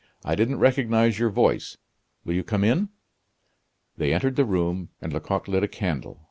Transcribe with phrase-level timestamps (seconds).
[0.25, 1.77] I didn't recognize your voice
[2.25, 2.89] will you come in?"
[3.97, 6.19] They entered the room, and Lecoq lit a candle.